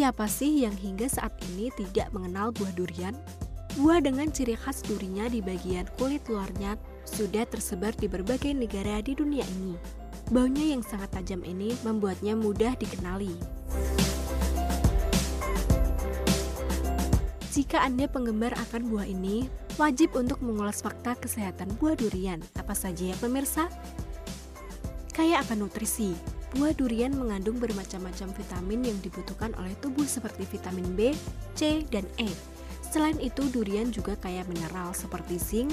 Siapa 0.00 0.24
sih 0.32 0.64
yang 0.64 0.72
hingga 0.80 1.12
saat 1.12 1.36
ini 1.52 1.68
tidak 1.76 2.08
mengenal 2.16 2.56
buah 2.56 2.72
durian? 2.72 3.12
Buah 3.76 4.00
dengan 4.00 4.32
ciri 4.32 4.56
khas 4.56 4.80
durinya 4.80 5.28
di 5.28 5.44
bagian 5.44 5.84
kulit 6.00 6.24
luarnya 6.24 6.80
sudah 7.04 7.44
tersebar 7.44 7.92
di 7.92 8.08
berbagai 8.08 8.56
negara 8.56 9.04
di 9.04 9.12
dunia 9.12 9.44
ini. 9.60 9.76
Baunya 10.32 10.72
yang 10.72 10.80
sangat 10.80 11.12
tajam 11.12 11.44
ini 11.44 11.76
membuatnya 11.84 12.32
mudah 12.32 12.80
dikenali. 12.80 13.28
Jika 17.52 17.84
Anda 17.84 18.08
penggemar 18.08 18.56
akan 18.56 18.88
buah 18.88 19.04
ini, 19.04 19.52
wajib 19.76 20.16
untuk 20.16 20.40
mengulas 20.40 20.80
fakta 20.80 21.12
kesehatan 21.20 21.76
buah 21.76 22.00
durian. 22.00 22.40
Apa 22.56 22.72
saja 22.72 23.12
ya 23.12 23.16
pemirsa? 23.20 23.68
Kaya 25.12 25.44
akan 25.44 25.68
nutrisi, 25.68 26.16
buah 26.58 26.74
durian 26.74 27.14
mengandung 27.14 27.62
bermacam-macam 27.62 28.34
vitamin 28.34 28.80
yang 28.82 28.98
dibutuhkan 29.04 29.54
oleh 29.58 29.74
tubuh 29.78 30.02
seperti 30.02 30.46
vitamin 30.50 30.86
B, 30.98 31.14
C, 31.54 31.86
dan 31.94 32.02
E. 32.18 32.26
Selain 32.90 33.14
itu, 33.22 33.46
durian 33.54 33.94
juga 33.94 34.18
kaya 34.18 34.42
mineral 34.50 34.90
seperti 34.90 35.38
zinc, 35.38 35.70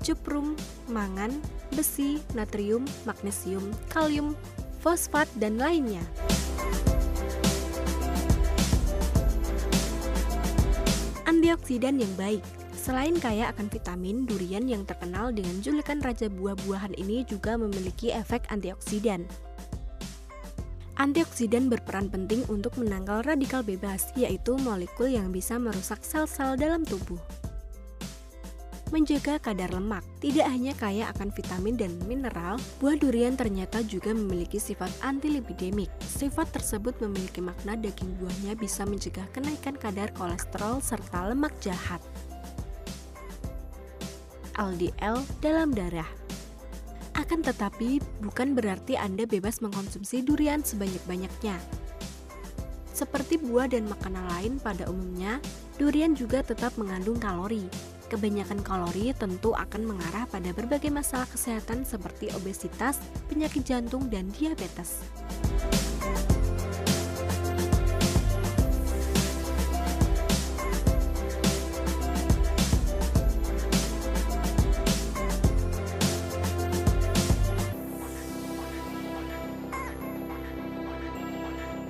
cuprum, 0.00 0.56
mangan, 0.88 1.28
besi, 1.76 2.24
natrium, 2.32 2.88
magnesium, 3.04 3.68
kalium, 3.92 4.32
fosfat, 4.80 5.28
dan 5.36 5.60
lainnya. 5.60 6.00
Antioksidan 11.28 12.00
yang 12.00 12.12
baik 12.16 12.40
Selain 12.84 13.16
kaya 13.16 13.48
akan 13.48 13.72
vitamin, 13.72 14.28
durian 14.28 14.68
yang 14.68 14.84
terkenal 14.84 15.32
dengan 15.32 15.56
julukan 15.64 16.04
raja 16.04 16.28
buah-buahan 16.28 16.92
ini 17.00 17.24
juga 17.24 17.56
memiliki 17.56 18.12
efek 18.12 18.44
antioksidan. 18.52 19.24
Antioksidan 20.94 21.66
berperan 21.66 22.06
penting 22.06 22.46
untuk 22.46 22.78
menangkal 22.78 23.26
radikal 23.26 23.66
bebas, 23.66 24.14
yaitu 24.14 24.54
molekul 24.62 25.10
yang 25.10 25.34
bisa 25.34 25.58
merusak 25.58 25.98
sel-sel 26.06 26.54
dalam 26.54 26.86
tubuh 26.86 27.18
menjaga 28.94 29.42
kadar 29.42 29.74
lemak. 29.74 30.06
Tidak 30.22 30.46
hanya 30.46 30.70
kaya 30.78 31.10
akan 31.10 31.34
vitamin 31.34 31.74
dan 31.74 31.90
mineral, 32.06 32.62
buah 32.78 32.94
durian 32.94 33.34
ternyata 33.34 33.82
juga 33.82 34.14
memiliki 34.14 34.62
sifat 34.62 34.86
antilipidemik. 35.02 35.90
Sifat 35.98 36.54
tersebut 36.54 36.94
memiliki 37.02 37.42
makna 37.42 37.74
daging 37.74 38.14
buahnya 38.22 38.54
bisa 38.54 38.86
mencegah 38.86 39.26
kenaikan 39.34 39.74
kadar 39.74 40.14
kolesterol 40.14 40.78
serta 40.78 41.34
lemak 41.34 41.50
jahat. 41.58 41.98
LDL 44.54 45.18
dalam 45.42 45.74
darah 45.74 46.06
akan 47.24 47.40
tetapi, 47.40 48.04
bukan 48.20 48.52
berarti 48.52 49.00
Anda 49.00 49.24
bebas 49.24 49.64
mengkonsumsi 49.64 50.20
durian 50.22 50.60
sebanyak-banyaknya. 50.60 51.56
Seperti 52.94 53.40
buah 53.40 53.66
dan 53.66 53.90
makanan 53.90 54.28
lain 54.38 54.52
pada 54.62 54.86
umumnya, 54.86 55.42
durian 55.80 56.14
juga 56.14 56.44
tetap 56.44 56.76
mengandung 56.78 57.18
kalori. 57.18 57.66
Kebanyakan 58.12 58.62
kalori 58.62 59.10
tentu 59.16 59.56
akan 59.56 59.82
mengarah 59.88 60.28
pada 60.30 60.54
berbagai 60.54 60.92
masalah 60.92 61.26
kesehatan 61.26 61.82
seperti 61.82 62.30
obesitas, 62.36 63.00
penyakit 63.26 63.66
jantung, 63.66 64.06
dan 64.12 64.30
diabetes. 64.36 65.02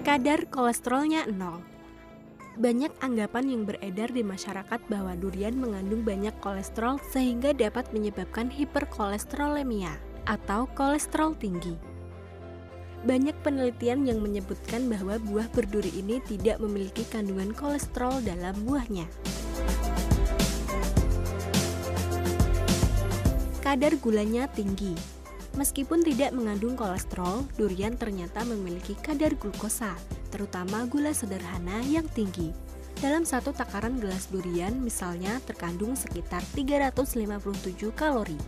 Kadar 0.04 0.44
kolesterolnya 0.52 1.24
nol 1.32 1.64
banyak 2.54 2.92
anggapan 3.02 3.50
yang 3.50 3.62
beredar 3.66 4.14
di 4.14 4.22
masyarakat 4.22 4.78
bahwa 4.86 5.16
durian 5.18 5.58
mengandung 5.58 6.06
banyak 6.06 6.30
kolesterol 6.38 7.02
sehingga 7.10 7.50
dapat 7.50 7.90
menyebabkan 7.90 8.46
hiperkolesterolemia 8.46 9.96
atau 10.28 10.70
kolesterol 10.76 11.34
tinggi. 11.34 11.74
Banyak 13.08 13.32
penelitian 13.42 14.06
yang 14.06 14.20
menyebutkan 14.22 14.86
bahwa 14.86 15.18
buah 15.18 15.48
berduri 15.50 15.90
ini 15.96 16.22
tidak 16.22 16.62
memiliki 16.62 17.02
kandungan 17.10 17.56
kolesterol 17.56 18.22
dalam 18.22 18.54
buahnya. 18.62 19.10
Kadar 23.64 23.98
gulanya 23.98 24.46
tinggi. 24.52 25.13
Meskipun 25.54 26.02
tidak 26.02 26.34
mengandung 26.34 26.74
kolesterol, 26.74 27.46
durian 27.54 27.94
ternyata 27.94 28.42
memiliki 28.42 28.98
kadar 28.98 29.38
glukosa 29.38 29.94
terutama 30.34 30.82
gula 30.90 31.14
sederhana 31.14 31.78
yang 31.86 32.10
tinggi. 32.10 32.50
Dalam 32.98 33.22
satu 33.22 33.54
takaran 33.54 34.02
gelas 34.02 34.26
durian 34.34 34.74
misalnya 34.82 35.38
terkandung 35.46 35.94
sekitar 35.94 36.42
357 36.58 37.94
kalori. 37.94 38.38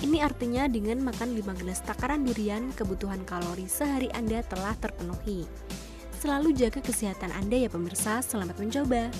Ini 0.00 0.24
artinya 0.24 0.64
dengan 0.68 1.04
makan 1.04 1.36
5 1.36 1.60
gelas 1.60 1.84
takaran 1.84 2.24
durian, 2.24 2.72
kebutuhan 2.72 3.20
kalori 3.28 3.68
sehari 3.68 4.08
Anda 4.16 4.40
telah 4.44 4.72
terpenuhi. 4.80 5.44
Selalu 6.16 6.56
jaga 6.56 6.80
kesehatan 6.80 7.32
Anda 7.32 7.64
ya 7.64 7.68
pemirsa, 7.68 8.24
selamat 8.24 8.56
mencoba. 8.56 9.12